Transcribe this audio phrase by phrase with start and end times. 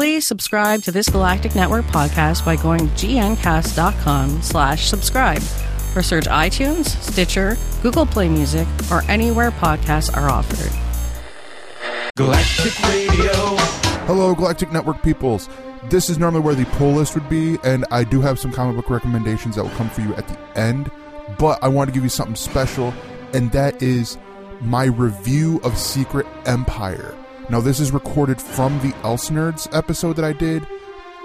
[0.00, 5.42] Please subscribe to this Galactic Network podcast by going to gncast.com slash subscribe
[5.94, 10.72] or search iTunes, Stitcher, Google Play Music, or anywhere podcasts are offered.
[12.16, 13.56] Galactic Radio.
[14.06, 15.50] Hello, Galactic Network peoples.
[15.90, 18.76] This is normally where the pull list would be, and I do have some comic
[18.76, 20.90] book recommendations that will come for you at the end.
[21.38, 22.94] But I want to give you something special,
[23.34, 24.16] and that is
[24.62, 27.14] my review of Secret Empire.
[27.50, 30.64] Now, this is recorded from the Else Nerds episode that I did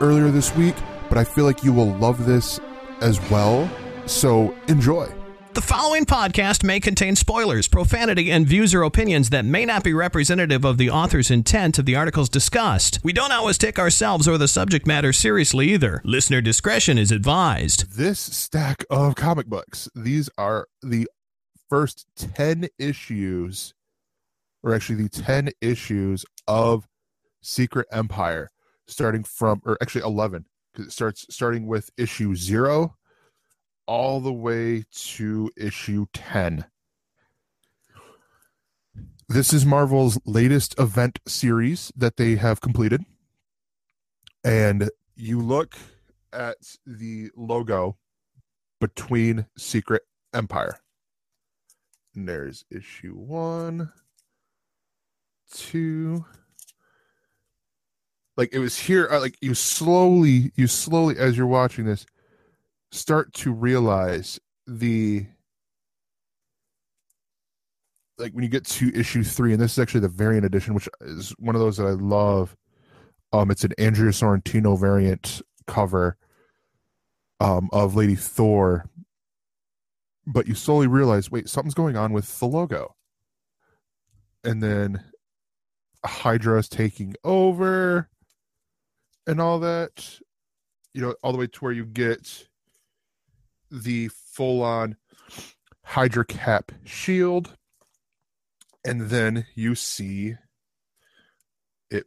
[0.01, 0.73] earlier this week,
[1.07, 2.59] but I feel like you will love this
[2.99, 3.69] as well.
[4.07, 5.07] So enjoy.
[5.53, 9.93] The following podcast may contain spoilers, profanity, and views or opinions that may not be
[9.93, 12.99] representative of the author's intent of the articles discussed.
[13.03, 16.01] We don't always take ourselves or the subject matter seriously either.
[16.03, 17.95] Listener discretion is advised.
[17.95, 21.07] This stack of comic books, these are the
[21.69, 23.75] first 10 issues,
[24.65, 26.87] or actually the 10 issues of
[27.41, 28.49] Secret Empire,
[28.87, 32.95] starting from, or actually 11, because it starts starting with issue zero
[33.85, 36.65] all the way to issue 10.
[39.29, 43.05] This is Marvel's latest event series that they have completed.
[44.43, 45.75] And you look
[46.33, 47.97] at the logo
[48.81, 50.01] between Secret
[50.33, 50.79] Empire.
[52.15, 53.91] And there's issue one,
[55.53, 56.25] two.
[58.37, 62.05] Like it was here, uh, like you slowly, you slowly, as you're watching this,
[62.91, 65.25] start to realize the
[68.17, 70.89] like when you get to issue three, and this is actually the variant edition, which
[71.01, 72.55] is one of those that I love.
[73.33, 76.17] Um, it's an Andrea Sorrentino variant cover
[77.39, 78.89] um of Lady Thor.
[80.27, 82.95] But you slowly realize, wait, something's going on with the logo.
[84.43, 85.03] And then
[86.05, 88.09] Hydra is taking over
[89.27, 90.19] and all that.
[90.93, 92.47] You know, all the way to where you get
[93.69, 94.95] the full on
[95.83, 97.55] Hydra Cap shield.
[98.85, 100.35] And then you see
[101.89, 102.05] it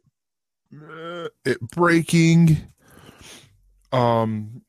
[0.73, 2.57] uh, it breaking
[3.91, 4.61] um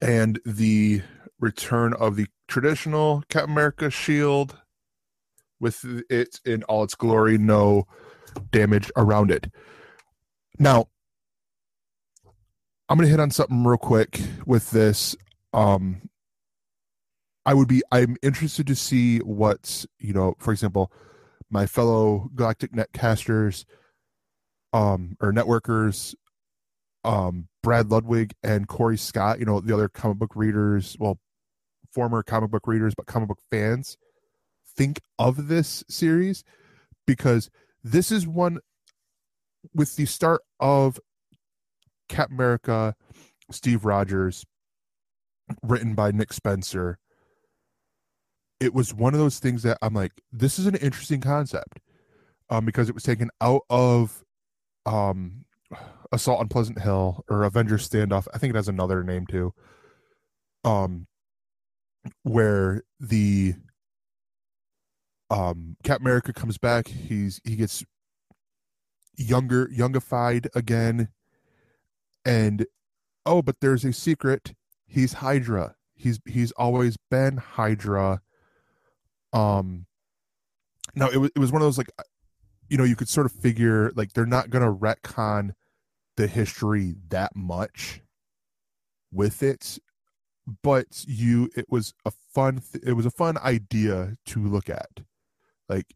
[0.00, 1.02] and the
[1.40, 4.56] return of the traditional Captain America shield
[5.60, 7.86] with it in all its glory, no
[8.50, 9.50] damage around it.
[10.58, 10.88] Now,
[12.88, 15.16] I'm going to hit on something real quick with this
[15.52, 16.08] um
[17.46, 20.92] i would be i'm interested to see what you know for example
[21.50, 23.64] my fellow galactic netcasters
[24.72, 26.14] um or networkers
[27.04, 31.18] um brad ludwig and corey scott you know the other comic book readers well
[31.92, 33.96] former comic book readers but comic book fans
[34.76, 36.44] think of this series
[37.06, 37.50] because
[37.82, 38.58] this is one
[39.74, 40.98] with the start of
[42.08, 42.94] cap america
[43.50, 44.44] steve rogers
[45.62, 46.98] written by Nick Spencer.
[48.60, 51.80] It was one of those things that I'm like, this is an interesting concept,
[52.48, 54.24] um, because it was taken out of,
[54.86, 55.44] um,
[56.12, 58.28] Assault on Pleasant Hill or Avengers Standoff.
[58.34, 59.54] I think it has another name too.
[60.64, 61.06] Um,
[62.22, 63.54] where the
[65.32, 67.84] um Cap America comes back, he's he gets
[69.16, 71.08] younger, youngified again,
[72.24, 72.66] and
[73.26, 74.54] oh, but there's a secret
[74.86, 75.74] he's Hydra.
[75.94, 78.20] He's he's always been Hydra.
[79.32, 79.86] Um
[80.94, 81.90] now it was it was one of those like
[82.68, 85.52] you know, you could sort of figure like they're not gonna retcon
[86.16, 88.02] the history that much
[89.10, 89.78] with it
[90.62, 95.00] but you it was a fun it was a fun idea to look at
[95.68, 95.94] like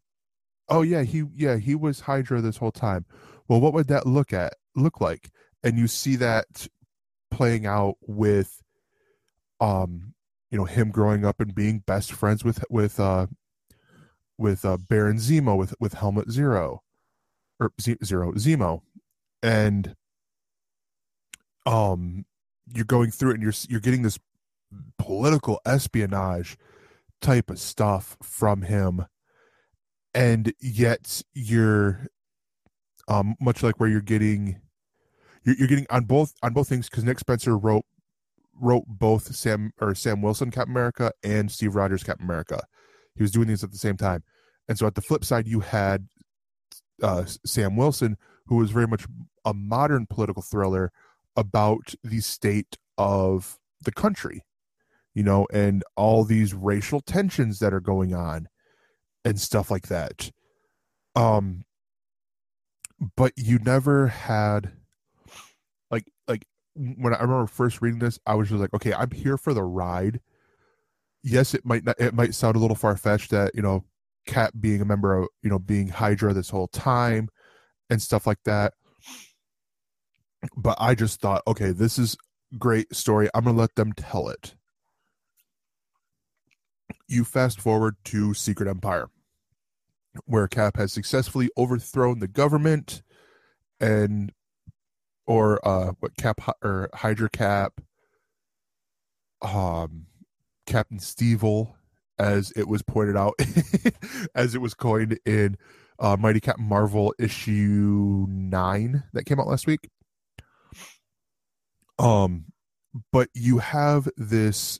[0.69, 3.05] oh yeah he yeah he was hydra this whole time.
[3.47, 5.29] Well what would that look at look like?
[5.63, 6.67] And you see that
[7.31, 8.61] playing out with
[9.59, 10.13] um
[10.51, 13.27] you know him growing up and being best friends with with uh
[14.37, 16.83] with uh baron zemo with with Helmut zero
[17.59, 18.81] or Z- zero zemo.
[19.41, 19.95] And
[21.65, 22.25] um
[22.73, 24.19] you're going through it and you're you're getting this
[24.97, 26.57] political espionage
[27.21, 29.05] type of stuff from him
[30.13, 32.07] and yet you're
[33.07, 34.59] um much like where you're getting
[35.43, 37.85] you're, you're getting on both on both things because nick spencer wrote
[38.59, 42.61] wrote both Sam or Sam Wilson Captain America and Steve Rogers Captain America.
[43.15, 44.23] He was doing these at the same time.
[44.67, 46.07] And so at the flip side, you had
[47.01, 48.17] uh, Sam Wilson,
[48.47, 49.05] who was very much
[49.45, 50.91] a modern political thriller
[51.35, 54.43] about the state of the country,
[55.13, 58.47] you know, and all these racial tensions that are going on
[59.27, 60.31] and stuff like that.
[61.15, 61.65] Um,
[63.17, 64.71] but you never had
[65.91, 66.45] like like
[66.75, 69.63] when I remember first reading this, I was just like, okay, I'm here for the
[69.63, 70.21] ride.
[71.23, 73.83] Yes, it might not, it might sound a little far fetched that you know,
[74.25, 77.27] Cap being a member of you know being Hydra this whole time
[77.89, 78.73] and stuff like that.
[80.55, 82.15] But I just thought, okay, this is
[82.57, 83.27] great story.
[83.33, 84.55] I'm gonna let them tell it.
[87.09, 89.09] You fast forward to Secret Empire,
[90.25, 93.01] where Cap has successfully overthrown the government
[93.79, 94.31] and
[95.27, 97.81] or uh what cap or hydra cap
[99.41, 100.07] um
[100.65, 101.73] captain Stevil
[102.17, 103.35] as it was pointed out
[104.35, 105.57] as it was coined in
[105.99, 109.89] uh mighty captain marvel issue 9 that came out last week.
[111.99, 112.45] Um
[113.11, 114.79] but you have this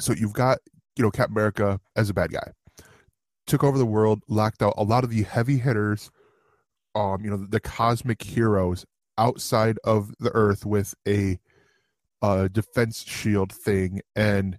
[0.00, 0.58] so you've got
[0.96, 2.52] you know captain america as a bad guy
[3.48, 6.10] took over the world locked out a lot of the heavy hitters
[6.94, 8.86] um you know the cosmic heroes
[9.18, 11.38] outside of the earth with a
[12.22, 14.00] uh defense shield thing.
[14.16, 14.58] And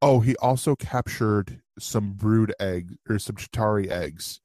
[0.00, 4.40] oh he also captured some brood eggs or some Chitauri eggs.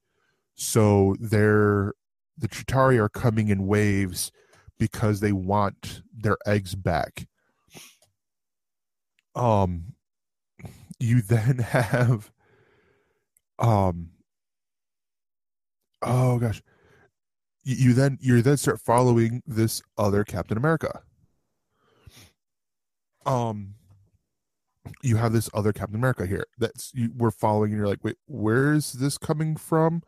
[0.56, 1.94] So they're
[2.38, 4.32] the Chitauri are coming in waves
[4.78, 7.28] because they want their eggs back.
[9.36, 9.94] Um
[11.00, 12.32] you then have
[13.60, 14.10] um
[16.02, 16.62] oh gosh
[17.66, 21.02] you, you then you then start following this other Captain America.
[23.26, 23.74] Um,
[25.02, 28.18] you have this other Captain America here that's you, we're following, and you're like, wait,
[28.28, 30.04] where is this coming from?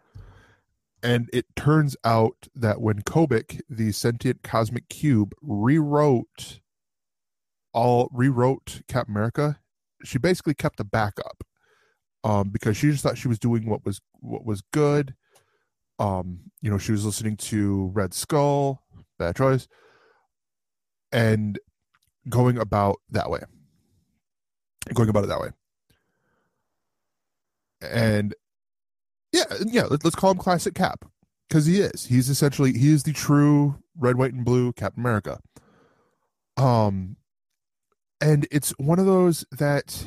[1.04, 6.60] And it turns out that when Kobik, the sentient cosmic cube, rewrote
[7.74, 9.60] all rewrote Captain America,
[10.04, 11.44] she basically kept a backup.
[12.28, 15.16] Um, because she just thought she was doing what was what was good.
[15.98, 18.84] Um you know she was listening to red skull
[19.18, 19.68] bad choice
[21.14, 21.58] and
[22.28, 23.40] going about that way.
[24.94, 25.52] Going about it that way.
[27.82, 28.36] And
[29.32, 31.06] yeah yeah let, us call him classic cap
[31.48, 32.08] because he is.
[32.08, 35.40] He's essentially he is the true red white and blue captain america.
[36.58, 37.16] Um
[38.20, 40.06] and it's one of those that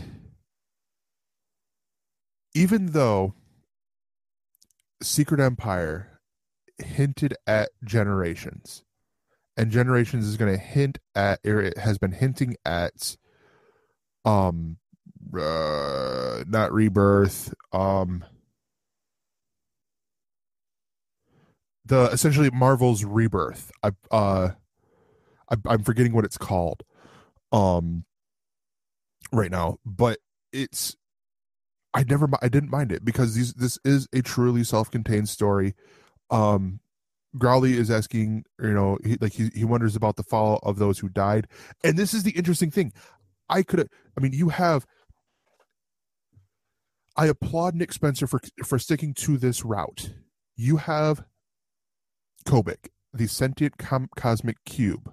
[2.54, 3.34] even though
[5.02, 6.20] Secret Empire
[6.78, 8.84] hinted at Generations,
[9.56, 13.16] and Generations is going to hint at, or it has been hinting at,
[14.24, 14.78] um,
[15.38, 18.24] uh, not Rebirth, um,
[21.84, 23.70] the essentially Marvel's Rebirth.
[23.82, 24.50] I uh,
[25.50, 26.82] I, I'm forgetting what it's called,
[27.52, 28.04] um,
[29.32, 30.18] right now, but
[30.52, 30.96] it's
[31.92, 35.74] I never I didn't mind it because these this is a truly self-contained story.
[36.30, 36.80] Um
[37.38, 40.98] Growly is asking, you know, he, like he he wonders about the fall of those
[40.98, 41.46] who died.
[41.84, 42.92] And this is the interesting thing.
[43.48, 44.86] I could I mean, you have
[47.16, 50.10] I applaud Nick Spencer for for sticking to this route.
[50.56, 51.24] You have
[52.46, 55.12] Kobik, the sentient com- cosmic cube.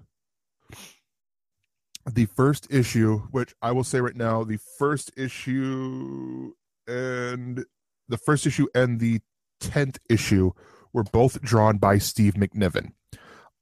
[2.10, 6.52] The first issue, which I will say right now, the first issue
[6.88, 7.64] and
[8.08, 9.20] the first issue and the
[9.60, 10.52] 10th issue
[10.92, 12.92] were both drawn by Steve McNiven.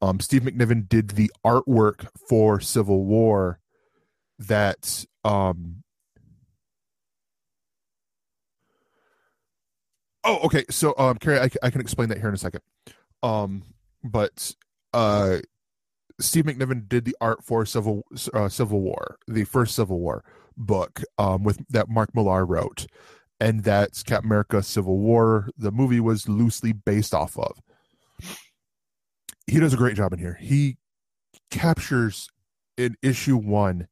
[0.00, 3.60] Um, Steve McNiven did the artwork for Civil War
[4.38, 5.82] that um,
[10.28, 10.64] Oh, okay.
[10.70, 12.60] So, um, Carrie, I, I, can explain that here in a second.
[13.22, 13.62] Um,
[14.02, 14.56] but
[14.92, 15.38] uh,
[16.18, 18.04] Steve McNiven did the art for Civil
[18.34, 20.24] uh, Civil War, the first Civil War
[20.56, 22.86] book, um, with that Mark Millar wrote,
[23.40, 27.60] and that's Captain America Civil War, the movie was loosely based off of.
[29.46, 30.38] He does a great job in here.
[30.40, 30.78] He
[31.50, 32.28] captures
[32.76, 33.88] in issue one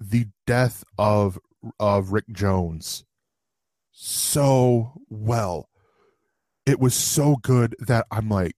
[0.00, 1.38] the death of
[1.80, 3.04] of Rick Jones
[3.98, 5.68] so well.
[6.64, 8.54] It was so good that I'm like,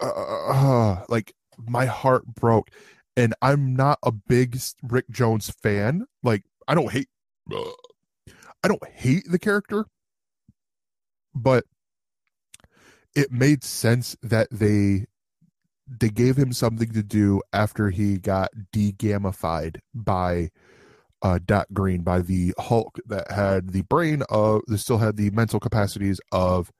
[0.00, 2.70] uh, uh, like my heart broke.
[3.16, 6.06] And I'm not a big Rick Jones fan.
[6.22, 7.08] Like I don't hate.
[8.62, 9.86] I don't hate the character,
[11.34, 11.64] but
[13.16, 15.06] it made sense that they
[15.88, 20.50] they gave him something to do after he got de-gammafied by
[21.22, 25.30] uh, Doc Green by the Hulk that had the brain of that still had the
[25.30, 26.70] mental capacities of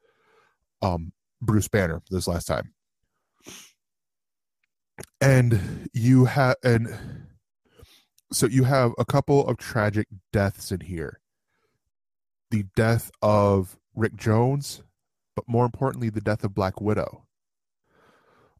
[0.82, 1.10] um
[1.42, 2.74] Bruce Banner this last time.
[5.20, 6.96] And you have and
[8.32, 11.20] so you have a couple of tragic deaths in here
[12.50, 14.82] the death of Rick Jones,
[15.36, 17.26] but more importantly, the death of Black Widow.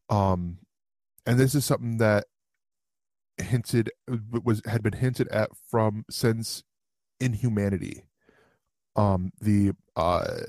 [0.09, 0.59] Um,
[1.25, 2.25] and this is something that
[3.37, 6.63] hinted was had been hinted at from since
[7.19, 8.03] Inhumanity.
[8.95, 10.41] Um, the uh,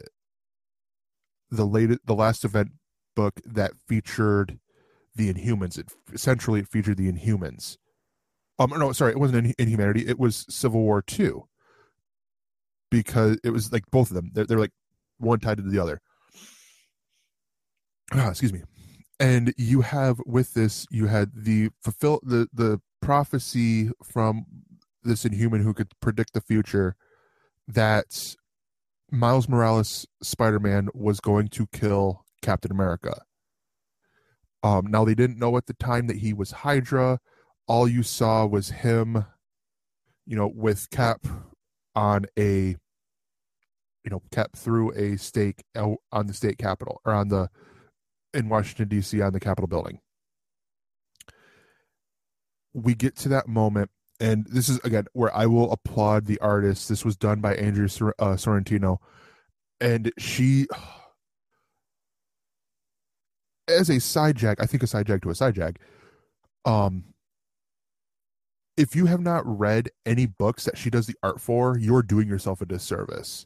[1.50, 2.72] the late the last event
[3.14, 4.58] book that featured
[5.14, 5.78] the Inhumans.
[5.78, 7.76] It essentially it featured the Inhumans.
[8.62, 10.06] Um, no, sorry, it wasn't in Inhumanity.
[10.06, 11.48] It was Civil War Two,
[12.90, 14.30] because it was like both of them.
[14.32, 14.72] They're, they're like
[15.18, 16.00] one tied to the other.
[18.12, 18.62] Ah, excuse me.
[19.18, 24.44] And you have with this, you had the fulfill the the prophecy from
[25.02, 26.94] this Inhuman who could predict the future
[27.66, 28.36] that
[29.10, 33.22] Miles Morales Spider Man was going to kill Captain America.
[34.62, 37.18] Um, now they didn't know at the time that he was Hydra.
[37.66, 39.24] All you saw was him,
[40.26, 41.26] you know, with Cap
[41.94, 42.76] on a,
[44.04, 47.48] you know, Cap through a stake on the state capitol or on the
[48.34, 49.20] in Washington D.C.
[49.20, 50.00] on the Capitol building.
[52.74, 56.88] We get to that moment, and this is again where I will applaud the artist.
[56.88, 58.98] This was done by Andrea Sor- uh, Sorrentino,
[59.80, 60.66] and she
[63.68, 65.78] as a side jag, I think a side jag to a side jag.
[66.64, 67.04] Um,
[68.76, 72.28] if you have not read any books that she does the art for, you're doing
[72.28, 73.44] yourself a disservice.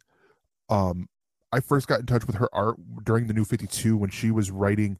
[0.69, 1.09] Um,
[1.53, 4.31] I first got in touch with her art during the New Fifty Two when she
[4.31, 4.99] was writing,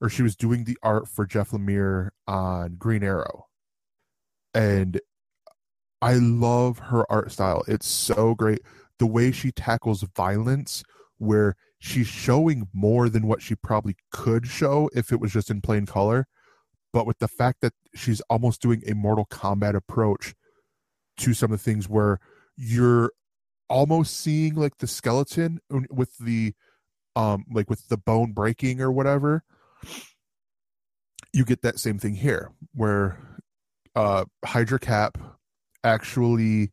[0.00, 3.46] or she was doing the art for Jeff Lemire on Green Arrow,
[4.54, 5.00] and
[6.00, 7.64] I love her art style.
[7.66, 8.60] It's so great.
[8.98, 10.82] The way she tackles violence,
[11.18, 15.60] where she's showing more than what she probably could show if it was just in
[15.60, 16.26] plain color.
[16.92, 20.34] But with the fact that she's almost doing a Mortal Kombat approach
[21.18, 22.18] to some of the things where
[22.56, 23.12] you're
[23.68, 26.54] almost seeing like the skeleton with the
[27.16, 29.44] um like with the bone breaking or whatever
[31.34, 33.18] you get that same thing here where
[33.94, 35.18] uh hydra cap
[35.84, 36.72] actually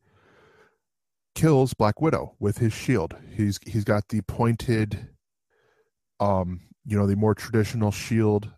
[1.35, 3.15] kills Black Widow with his shield.
[3.35, 5.09] He's he's got the pointed
[6.19, 8.51] um you know the more traditional shield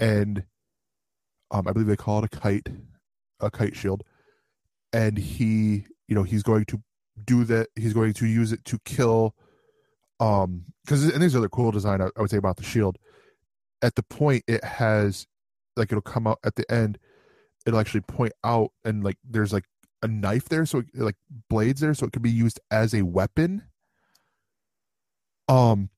[0.00, 0.44] and
[1.50, 2.68] um I believe they call it a kite
[3.40, 4.02] a kite shield
[4.92, 6.82] and he you know he's going to
[7.24, 9.34] do that he's going to use it to kill
[10.18, 12.98] um because and there's other cool design I, I would say about the shield
[13.82, 15.26] at the point it has
[15.76, 16.98] like it'll come out at the end
[17.66, 19.64] it'll actually point out and like there's like
[20.02, 21.16] a knife there, so like
[21.48, 23.62] blades there, so it could be used as a weapon.
[25.48, 25.90] Um,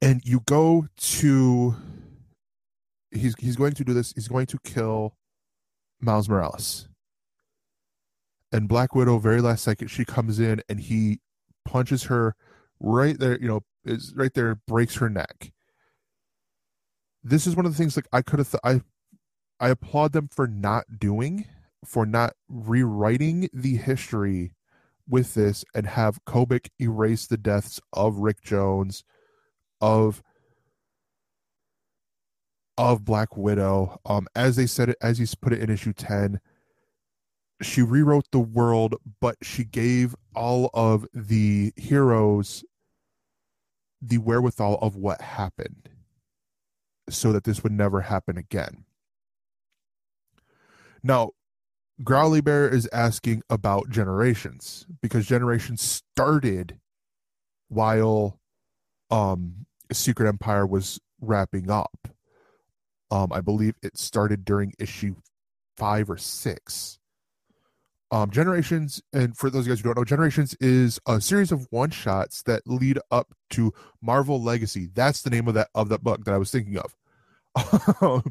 [0.00, 1.76] and you go to.
[3.10, 4.12] He's he's going to do this.
[4.12, 5.16] He's going to kill
[6.00, 6.88] Miles Morales.
[8.52, 11.20] And Black Widow, very last second, she comes in and he
[11.64, 12.34] punches her
[12.80, 13.38] right there.
[13.40, 15.52] You know, is right there, breaks her neck.
[17.22, 18.50] This is one of the things like I could have.
[18.50, 18.80] Th- I
[19.60, 21.46] I applaud them for not doing
[21.84, 24.52] for not rewriting the history
[25.08, 29.04] with this and have Kobik erase the deaths of Rick Jones,
[29.80, 30.22] of
[32.78, 34.00] of Black Widow.
[34.06, 36.40] Um, as they said it, as he's put it in issue ten,
[37.60, 42.64] she rewrote the world, but she gave all of the heroes
[44.00, 45.88] the wherewithal of what happened,
[47.10, 48.84] so that this would never happen again.
[51.02, 51.30] Now,
[52.04, 56.78] Growly Bear is asking about Generations because Generations started
[57.68, 58.38] while
[59.10, 62.08] um Secret Empire was wrapping up.
[63.10, 65.16] Um, I believe it started during issue
[65.76, 66.98] five or six.
[68.10, 71.90] Um, Generations, and for those guys who don't know, Generations is a series of one
[71.90, 74.88] shots that lead up to Marvel Legacy.
[74.94, 76.94] That's the name of that of that book that I was thinking of.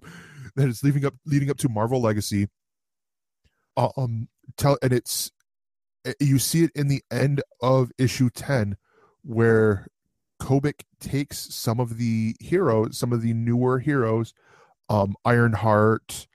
[0.56, 2.48] that is leading up leading up to Marvel Legacy
[3.78, 5.32] um tell and it's
[6.06, 8.76] eh, you see it in the end of issue 10
[9.24, 9.88] where
[10.42, 14.34] Kobik takes some of the heroes, some of the newer heroes,
[14.90, 16.28] um, Ironheart,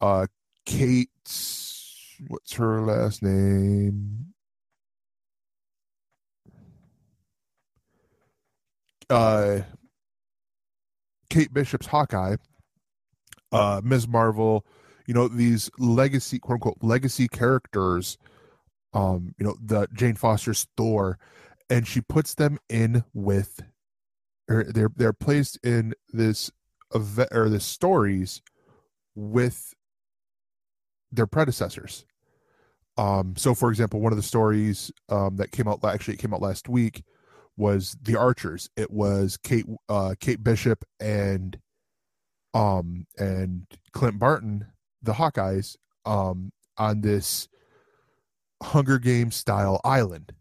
[0.00, 0.26] uh,
[0.66, 1.08] Kate,
[2.28, 4.26] what's her last name?
[9.10, 9.60] Uh,
[11.28, 12.36] Kate Bishop's Hawkeye,
[13.52, 14.08] uh, Ms.
[14.08, 14.64] Marvel,
[15.06, 18.18] you know these legacy quote unquote legacy characters
[18.92, 21.18] um you know the jane foster's thor
[21.70, 23.60] and she puts them in with
[24.48, 26.50] or they're they're placed in this
[26.94, 28.42] or the stories
[29.14, 29.74] with
[31.12, 32.04] their predecessors.
[32.96, 36.32] Um so for example one of the stories um that came out actually it came
[36.32, 37.02] out last week
[37.56, 38.70] was the archers.
[38.76, 41.58] It was kate uh kate bishop and
[42.54, 44.66] um, and Clint Barton,
[45.02, 47.48] the Hawkeyes, um, on this
[48.62, 50.32] Hunger Games style island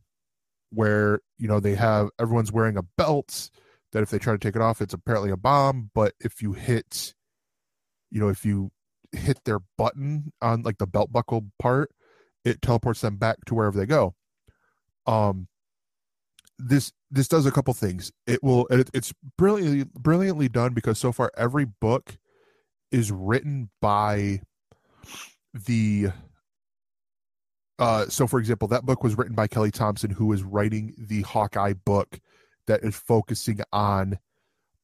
[0.69, 3.49] where you know they have everyone's wearing a belt
[3.93, 5.89] that if they try to take it off, it's apparently a bomb.
[5.95, 7.13] But if you hit,
[8.11, 8.71] you know, if you
[9.11, 11.91] hit their button on like the belt buckle part,
[12.43, 14.15] it teleports them back to wherever they go.
[15.05, 15.47] Um,
[16.59, 18.11] this this does a couple things.
[18.27, 22.17] It will it, it's brilliantly brilliantly done because so far every book
[22.91, 24.41] is written by
[25.53, 26.09] the
[27.79, 31.21] uh so for example that book was written by Kelly Thompson who is writing the
[31.23, 32.19] Hawkeye book
[32.67, 34.19] that is focusing on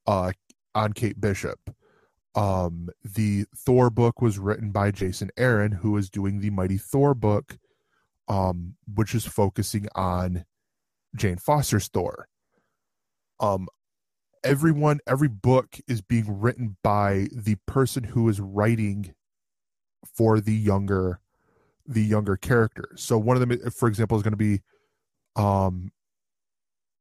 [0.08, 0.32] uh
[0.76, 1.60] on Kate Bishop.
[2.36, 7.14] Um the Thor book was written by Jason Aaron who is doing the Mighty Thor
[7.14, 7.58] book
[8.28, 10.46] um which is focusing on
[11.16, 12.28] Jane Foster's Thor.
[13.40, 13.68] Um,
[14.44, 19.14] everyone, every book is being written by the person who is writing
[20.16, 21.20] for the younger,
[21.86, 23.02] the younger characters.
[23.02, 24.62] So one of them, for example, is going to be,
[25.36, 25.92] um,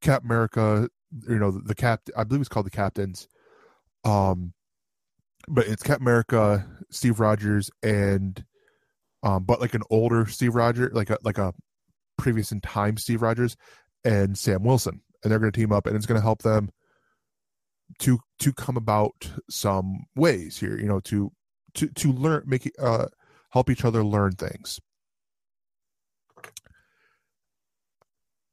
[0.01, 0.89] Cap America.
[1.29, 2.03] You know, the cap.
[2.17, 3.29] I believe it's called the Captains.
[4.05, 4.53] Um,
[5.49, 8.45] but it's Cap America, Steve Rogers, and
[9.23, 11.53] um, but like an older Steve Rogers, like a like a
[12.17, 13.57] previous in time Steve Rogers,
[14.05, 16.71] and Sam Wilson, and they're going to team up, and it's going to help them
[18.01, 21.33] to to come about some ways here, you know, to
[21.75, 23.07] to to learn, make uh,
[23.51, 24.81] help each other learn things.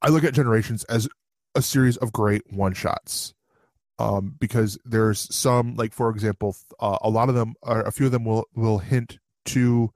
[0.01, 1.07] I look at Generations as
[1.55, 3.33] a series of great one shots.
[3.97, 8.07] Um, because there's some, like for example, uh, a lot of them, are, a few
[8.07, 9.91] of them will will hint to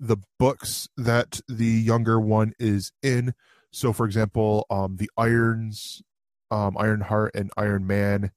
[0.00, 3.34] the books that the younger one is in
[3.70, 6.02] so, for example, um, the Irons,
[6.50, 8.32] um, Iron Heart, and Iron Man,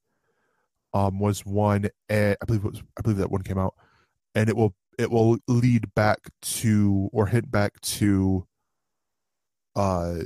[0.92, 3.74] um, was one, and I believe was, I believe that one came out,
[4.34, 8.46] and it will it will lead back to or hint back to,
[9.74, 10.18] uh,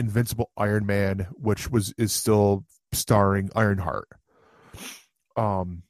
[0.00, 4.08] Invincible Iron Man, which was is still starring Ironheart.
[5.36, 5.82] Um,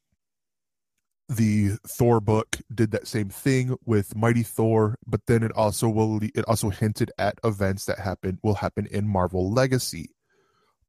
[1.28, 6.18] the Thor book did that same thing with Mighty Thor, but then it also will
[6.22, 10.10] it also hinted at events that happen will happen in Marvel Legacy.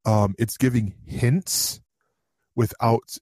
[0.03, 1.79] Um, it's giving hints
[2.55, 3.17] without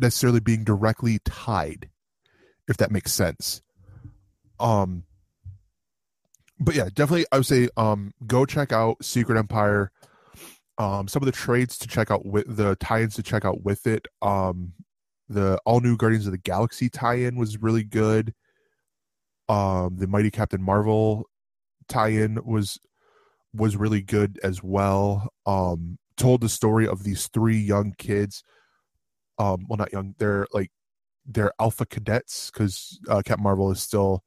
[0.00, 1.90] necessarily being directly tied,
[2.68, 3.62] if that makes sense.
[4.60, 5.04] Um,
[6.62, 9.90] but yeah, definitely, I would say um, go check out Secret Empire.
[10.78, 13.86] Um, some of the trades to check out with the tie-ins to check out with
[13.86, 14.06] it.
[14.22, 14.72] Um,
[15.28, 18.34] the all new Guardians of the Galaxy tie-in was really good.
[19.48, 21.26] Um, the Mighty Captain Marvel
[21.88, 22.78] tie-in was
[23.54, 25.28] was really good as well.
[25.46, 28.42] Um, told the story of these three young kids.
[29.38, 30.14] Um, well, not young.
[30.18, 30.70] They're like
[31.26, 34.22] they're Alpha cadets because uh, Captain Marvel is still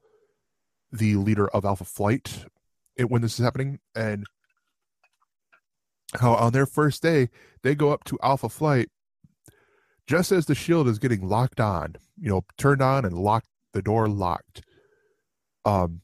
[0.91, 2.45] the leader of Alpha Flight
[2.97, 4.25] when this is happening, and
[6.13, 7.29] how on their first day
[7.63, 8.89] they go up to Alpha Flight
[10.07, 13.81] just as the shield is getting locked on, you know, turned on and locked, the
[13.81, 14.61] door locked.
[15.65, 16.01] Um,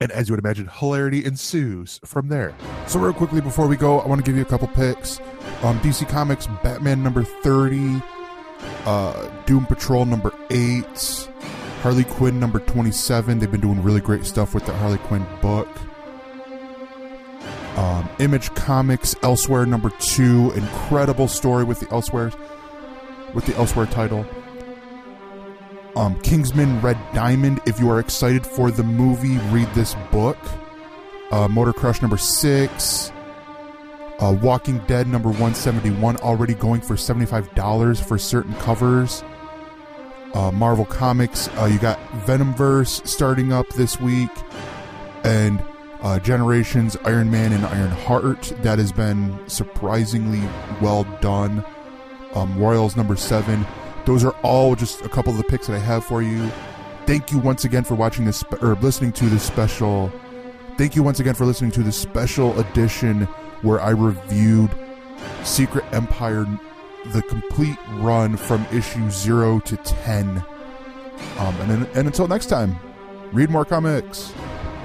[0.00, 2.54] and as you would imagine, hilarity ensues from there.
[2.86, 5.18] So, real quickly before we go, I want to give you a couple picks.
[5.62, 8.02] Um, DC Comics Batman number 30,
[8.84, 10.84] uh, Doom Patrol number 8,
[11.86, 13.38] Harley Quinn number 27.
[13.38, 15.68] They've been doing really great stuff with the Harley Quinn book.
[17.76, 22.32] Um, Image Comics Elsewhere number 2, incredible story with the Elsewhere
[23.34, 24.26] with the Elsewhere title.
[25.94, 27.60] Um, Kingsman Red Diamond.
[27.66, 30.38] If you are excited for the movie, read this book.
[31.30, 33.12] Uh, Motor Crush number six.
[34.18, 39.22] Uh, Walking Dead number 171 already going for $75 for certain covers.
[40.34, 44.30] Uh, Marvel Comics, uh, you got Venomverse starting up this week.
[45.24, 45.62] And
[46.02, 48.52] uh, Generations, Iron Man, and Iron Heart.
[48.62, 50.42] That has been surprisingly
[50.80, 51.64] well done
[52.34, 53.66] um, Royals number seven.
[54.04, 56.48] Those are all just a couple of the picks that I have for you.
[57.06, 60.12] Thank you once again for watching this or listening to this special.
[60.76, 63.22] Thank you once again for listening to this special edition
[63.62, 64.70] where I reviewed
[65.42, 66.46] Secret Empire,
[67.12, 70.44] the complete run from issue zero to ten.
[71.38, 72.76] Um, and, and until next time,
[73.32, 74.32] read more comics.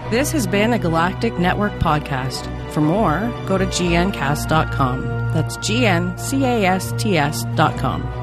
[0.10, 2.46] This has been a Galactic Network podcast.
[2.72, 5.02] For more, go to gncast.com.
[5.34, 8.21] That's G N C A S T S dot com.